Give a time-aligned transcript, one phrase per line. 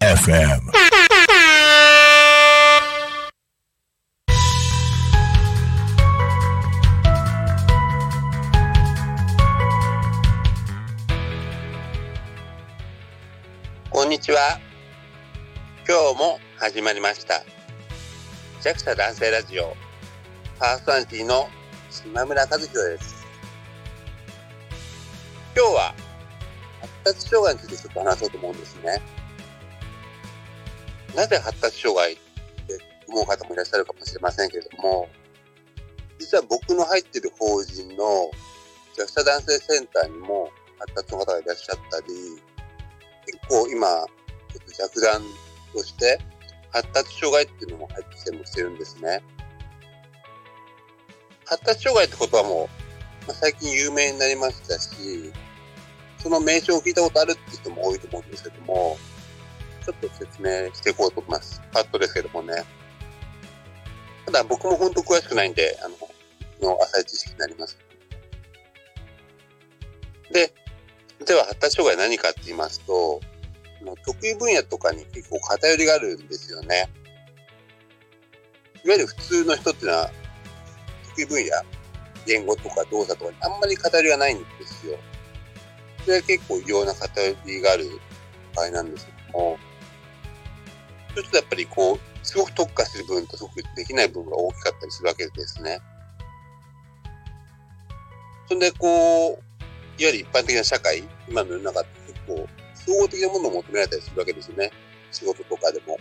[0.00, 0.60] FM.
[13.88, 14.60] こんにちは。
[15.88, 17.42] 今日も始まりました。
[18.60, 19.74] JAXA 男性ラジオ
[20.58, 21.48] パーソナリティの
[21.90, 23.26] 島村和弘です。
[25.56, 25.94] 今日は
[26.80, 29.02] 発達障害についてちょっと話そうと思うんですね。
[31.16, 32.22] なぜ発達障害って
[33.08, 35.08] 思う方もいらっしゃるかもしれませんけれども、
[36.18, 38.30] 実は僕の入ってる法人の
[38.94, 42.06] JAXA 男性センターにも発達の方がいらっしゃったり、
[43.24, 45.22] 結構今、ちょっと弱弾
[45.72, 46.20] として
[46.70, 49.22] 発達障害っていうのも入ってきてもしてるんですね。
[51.48, 52.68] 発達障害って言葉も、
[53.26, 55.32] まあ、最近有名になりましたし、
[56.18, 58.98] その名称を聞いたことあるって人も多いと思うんですけども、
[59.84, 61.62] ちょっと説明していこうと思います。
[61.72, 62.54] パッとですけどもね。
[64.26, 67.78] ただ僕も本当詳しくないんで、あの、の浅い知識になります。
[70.30, 70.52] で、
[71.24, 73.20] では発達障害何かって言いますと、
[74.04, 76.90] 得意分野とかに結構偏りがあるんですよね。
[78.84, 80.10] いわゆる普通の人っていうのは、
[81.18, 81.50] 得意分野、
[82.26, 84.96] 言語とか動作とかにあんまり偏りがないんですよ。
[86.04, 88.00] それは結構異様な偏りがある
[88.54, 89.58] 場合なんですけども、
[91.14, 95.80] そうするとやっぱりこう、すごく特化する部分とすごくできない部分が大きかったりするわけですね。
[98.48, 99.32] そんでこう、
[100.00, 104.70] いわゆる一般的な社会、今の世の中って結構、総合的なものを求められたりするわけですよね。
[105.10, 105.98] 仕事とかでも。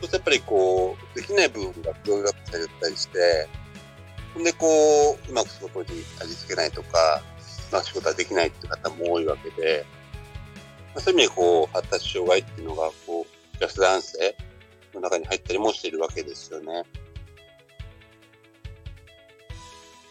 [0.00, 3.48] そうするとやっぱりこう、できない部分がクローズアップされたりして、
[4.42, 4.66] でこ
[5.12, 7.22] う、うまく仕事に味付けないとか、
[7.70, 9.86] まあ仕事はできないって方も多いわけで、
[10.94, 14.36] まあ、そういう意味でこう、発達障害っていうのが、こう、ジャス男性
[14.94, 16.84] の中に入ったりもしているわけですよね。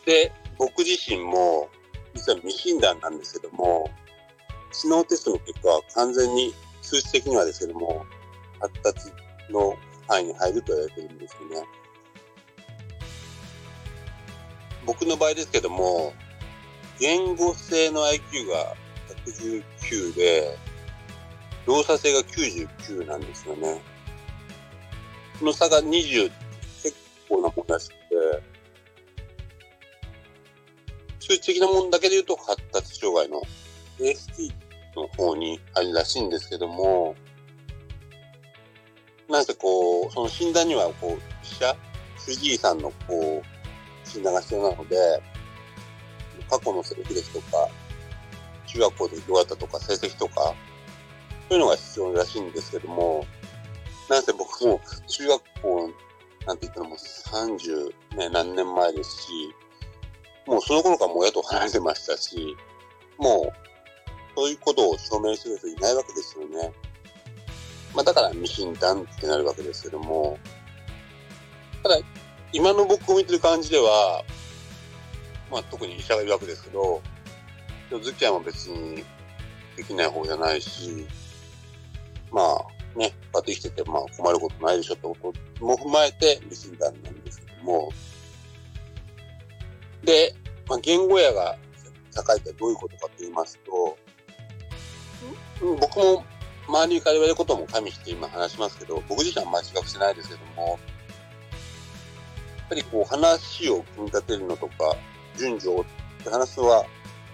[0.06, 1.69] で、僕自身も、
[2.13, 3.90] 実は未診断なんですけども、
[4.72, 8.05] 知能テストの結果は完全に数値的にはですけども、
[8.59, 9.11] 発達
[9.50, 9.75] の
[10.07, 11.67] 範囲に入ると言われているんですよね。
[14.85, 16.13] 僕の場合ですけども、
[16.99, 18.75] 言語性の IQ が
[19.25, 20.57] 119で、
[21.66, 23.81] 動作性が99なんですよね。
[25.39, 26.31] この差が20、
[26.83, 26.95] 結
[27.29, 27.99] 構なもんらしくて、
[31.19, 33.41] 数値的なもんだけで言うと発達障害の
[33.99, 34.51] AST
[34.95, 37.16] の方にあるらしいんですけども、
[39.29, 41.75] なんせこう、その診断にはこう、医者、
[42.25, 43.53] 藤井さんのこう、
[44.13, 44.96] 診断が必要なので、
[46.50, 47.69] 過去の成績とか、
[48.68, 50.53] 中学校でどうだったとか、成績とか、
[51.50, 53.25] そういうのが必要らしいんですけども、
[54.09, 55.90] なんせ僕も中学校
[56.46, 59.56] なんて言ったらもう30、ね、何年前ですし、
[60.46, 62.56] もうその頃からもう親と離れてましたし、
[63.18, 63.63] もう
[64.35, 66.73] そういうことを証明する人いないわけですよね。
[67.96, 70.38] まあだから未診断ってなるわけですけども、
[71.81, 71.97] ただ
[72.53, 74.24] 今の僕を見てる感じでは、
[75.52, 77.02] まあ特に医者がいるわけですけど、
[77.88, 79.03] 人付き合いも別に
[79.75, 81.06] できない方じゃないし、
[82.31, 85.16] まあね、こうやって生きててまあ困ることないでしょってこ
[85.59, 87.91] とも踏まえて未診断なんですけども、
[90.03, 90.35] で、
[90.68, 91.58] まあ、言語野が
[92.14, 93.97] 高いってどういうことかと言いますと、
[95.80, 96.25] 僕も
[96.68, 100.80] 周りから言われることも加味して今話しますけど、僕自身は間違くしてないですけども、
[102.73, 104.95] ぱりこう話を組み立てるのとか、
[105.38, 106.85] 順序をって話すは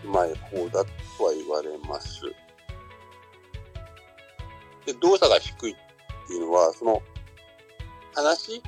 [0.04, 0.84] うまい方だ
[1.18, 2.22] とは言われます。
[4.86, 5.76] で、動作が低いっ
[6.28, 7.02] ていうのは、その
[8.14, 8.62] 話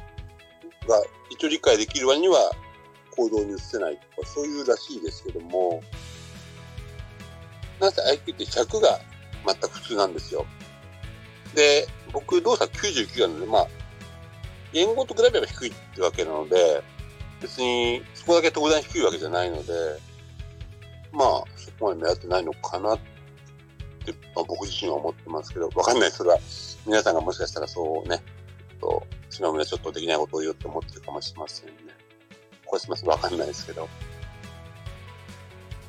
[0.88, 2.52] が一応理解できる割には
[3.12, 5.82] 行動に移せないとか、そういうらしいですけども、
[7.80, 9.00] なんせ IQ って100が
[9.46, 10.46] 全く普通なんですよ。
[11.54, 13.68] で、僕動作99なので、まあ、
[14.74, 16.84] 言語と比べれば低いってわけなので、
[17.42, 19.74] 別にそこだけ特段低いわけじゃないので、
[21.12, 23.00] まあ、そこまで目立ってないのかなっ
[24.06, 26.38] て、まあ、僕自身は思ってますけど、わかんないですが、
[26.86, 28.22] 皆さんがもしかしたらそうね、
[28.72, 31.74] えっと、島村ちょっとできないことを言おうと思ってるかもしれませんね。
[32.66, 33.90] これすみません、わかんないですけど。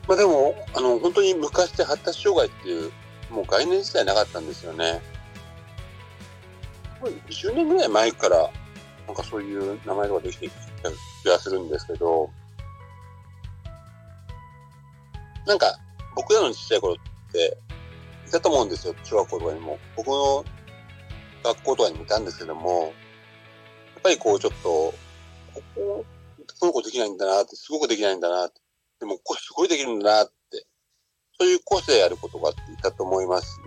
[0.08, 2.90] まあでも、あの、本当に昔って発達障害っていう、
[3.30, 5.00] もう概念自体なかったんですよね。
[7.28, 8.50] 20年ぐらい前から、
[9.06, 10.52] なんかそういう名前とかできてき
[10.82, 10.90] た
[11.22, 12.30] 気がするんですけど、
[15.46, 15.76] なんか
[16.14, 17.58] 僕らのちっちゃい頃って、
[18.28, 19.78] いたと思うんですよ、小学校とかにも。
[19.96, 20.44] 僕の
[21.44, 22.92] 学校とかにもいたんですけども、やっ
[24.02, 24.94] ぱりこうちょっと、こ
[25.74, 26.04] こ、
[26.60, 28.60] この子できないんだなって、すごくできないんだなって、
[29.00, 30.66] でもこれすごいできるんだなって、
[31.38, 33.60] そういう個性ある子とかっていたと思います。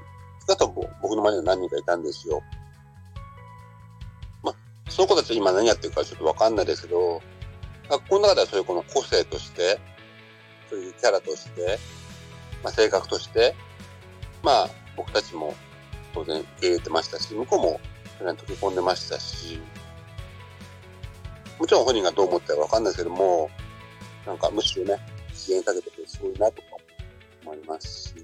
[0.50, 0.68] あと
[1.02, 2.42] 僕の前には何人かいたんですよ。
[4.96, 7.22] その子たち今何やってるかちょっとわかんないですけど、
[7.90, 9.78] 学校の中ではそういうこの個性として、
[10.70, 11.78] そういうキャラとして、
[12.64, 13.54] まあ、性格として、
[14.42, 15.54] まあ、僕たちも
[16.14, 17.82] 当然受け入れてましたし、向こうも
[18.18, 19.60] それに溶け込んでましたし、
[21.60, 23.50] もちろん本人がどう思ったかわかんないですけども、
[24.26, 24.98] なんかむしろね、
[25.34, 26.68] 支援かけててすごいなとか
[27.44, 28.16] 思いますし、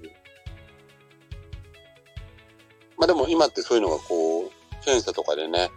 [2.96, 4.50] まあでも今ってそういうのがこう、
[4.82, 5.68] 検査とかでね、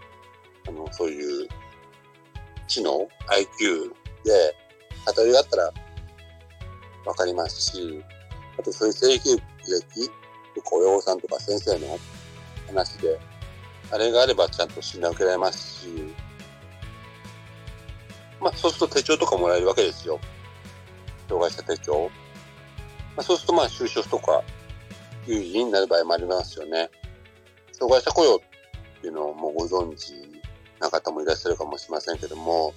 [0.67, 1.47] あの、そういう
[2.67, 3.89] 知能、IQ
[4.23, 4.56] で
[5.06, 5.73] 偏りがあったら
[7.06, 8.03] わかりますし、
[8.57, 9.41] あとそういう性教育
[10.56, 12.00] 歴親御さんとか先生の
[12.67, 13.19] 話で、
[13.91, 15.88] あれがあればちゃんと診断受けられますし、
[18.41, 20.19] まあそうすると手帳とかもらえるわけですよ。
[21.27, 22.09] 障害者手帳。
[23.15, 24.44] まあそうするとまあ就職とか
[25.27, 26.89] 有利になる場合もありますよね。
[27.71, 28.39] 障害者雇用っ
[29.01, 30.13] ていうのをもうご存知
[30.80, 32.74] な方もいらっしゃるかもしれませんけども、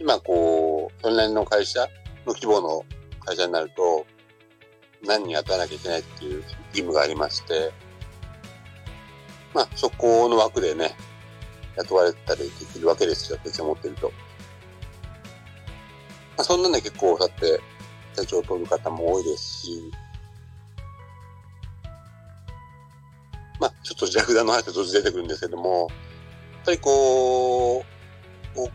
[0.00, 1.80] 今こう、それなりの会社
[2.26, 2.84] の規模の
[3.24, 4.06] 会社になると、
[5.04, 7.72] 何人雇わなきゃいけないっていう義務がありまして、
[9.54, 10.96] まあ、そこの枠でね、
[11.76, 14.12] 雇われたりできるわけですよ、手帳持ってると。
[16.36, 17.60] まあ、そんなんで結構、だって、
[18.14, 19.92] 手帳を取る方も多いですし、
[23.58, 25.88] まあ、ちょっと弱弾の話が途中出てくるんですけども、
[26.66, 27.84] ぱりこう、
[28.54, 28.70] 僕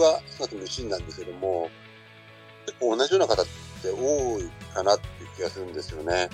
[0.00, 1.70] は、その後無心なんですけども、
[2.66, 3.50] 結構同じような方って
[3.90, 6.28] 多いかなっていう気がするんですよね。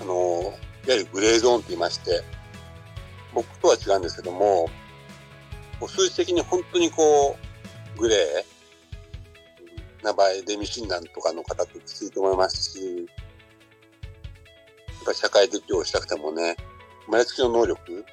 [0.00, 0.52] あの、いわ
[0.88, 2.24] ゆるグレーゾーンって言いまして、
[3.32, 4.68] 僕とは違うんですけども、
[5.78, 7.36] こう数字的に本当にこ
[7.96, 13.04] う、グレーな場合で未診断とかの方ってきついと思いますし、やっ
[15.06, 16.56] ぱ社会適応したくてもね、
[17.06, 18.04] 生まれつきの能力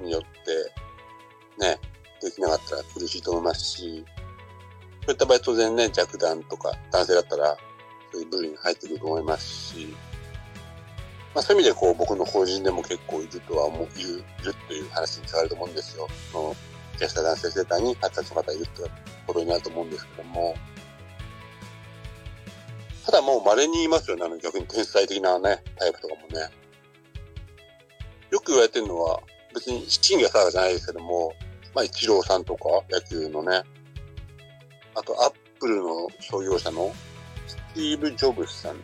[0.00, 1.78] によって、ね、
[2.20, 4.04] できなかったら苦しいと思いますし、
[5.02, 7.56] そういった場合当然ね、弱弾とか男性だったら、
[8.12, 9.94] そういう部類に入ってくると思いますし、
[11.34, 16.08] まあそういう意味でこう僕の法人でも結構いるとは思う、いる、いるという話に伝わると思うんですよ。
[16.32, 16.56] その、
[16.98, 18.82] ゲスト男性セーターに発達の方いるって
[19.26, 20.54] ことになると思うんですけども、
[23.06, 26.48] ただもう稀に言いますよね、あの逆に天才的なね、タイプとかもね。
[28.30, 29.20] よく言われてるのは、
[29.54, 31.34] 別に真偽は定かじゃないですけども、
[31.74, 33.62] まあ、イチローさんとか、野球のね、
[34.94, 36.92] あと、アップルの創業者の
[37.46, 38.76] スティーブ・ジョブスさん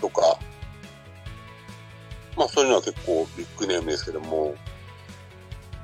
[0.00, 0.38] とか、
[2.36, 4.54] まあ、そういうのは結構ビッグネームですけども、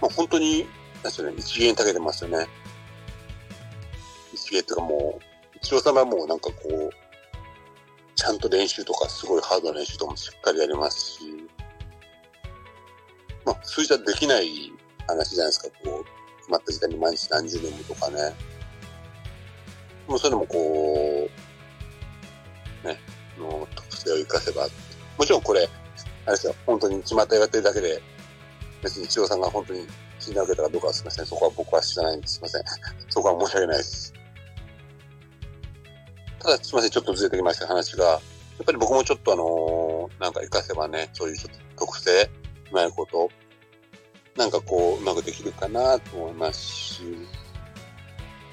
[0.01, 2.47] まあ、本当に、なんですよね、一芸に長けてますよね。
[4.33, 6.91] 一芸っていうかもう、イチローさんはもうなんかこう、
[8.15, 11.40] ちゃんと練習とか、すごいハードな練習とかもしっかりやりますし、
[13.51, 14.73] まあ、数字はできない
[15.09, 16.05] 話じゃないですか、こう、
[16.39, 18.33] 決まった時間に毎日何十年もとかね。
[20.07, 21.29] もうそれでもこ
[22.85, 23.01] う、ね、
[23.37, 24.69] の特性を生かせば。
[25.19, 25.69] もちろんこれ、
[26.27, 28.01] あれですよ、本当に巷やってるだけで、
[28.85, 29.85] 別に一郎さんが本当に
[30.21, 31.27] 死んだわけたかどうかはすみません。
[31.27, 32.35] そこは僕は知らないんです。
[32.35, 32.63] すみません。
[33.11, 34.15] そこは申し訳ないです。
[36.39, 36.91] ただ、すみません。
[36.91, 38.21] ちょっとずれてきました話が、やっ
[38.65, 42.31] ぱり僕もちょっとあのーなんか活かせばね、そういうちょっと特性、
[42.71, 43.31] うまいこと、
[44.37, 47.03] なんかこう、うまくできるかなと思いますし、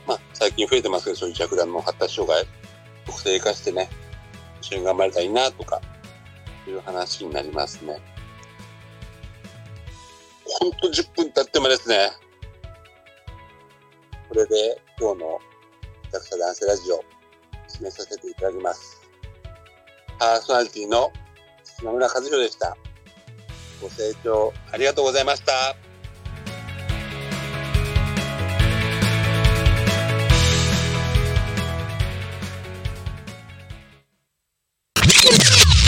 [0.08, 2.46] まあ、最近増えてますけど、そういう弱弾の発達障害、
[3.06, 3.90] 特性生かしてね、
[4.62, 5.82] 一緒に頑張りたいなとか、
[6.70, 8.00] いう話になりますね。
[10.46, 12.12] ほんと10分経ってもですね、
[14.30, 15.40] これで今日の
[16.12, 17.04] 弱者男性ラジオ、
[17.70, 19.02] 締めさせていただきます。
[20.20, 21.12] パーソナリティの
[21.64, 22.76] 島村和弘でした。
[23.82, 25.76] ご清聴ありがとうございました。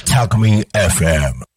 [0.05, 1.48] Talk Me FM.